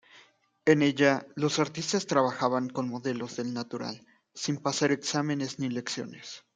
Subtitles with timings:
[0.65, 6.43] En ella, los artistas trabajaban con modelos del natural, sin pasar exámenes ni lecciones.